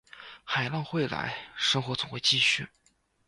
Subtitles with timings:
[0.43, 2.67] 海浪会来，生活总会继续